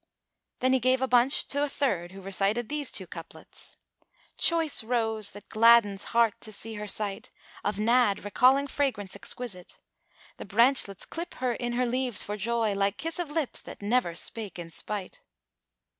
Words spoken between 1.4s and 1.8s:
to a